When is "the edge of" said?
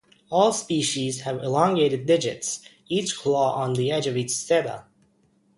3.73-4.17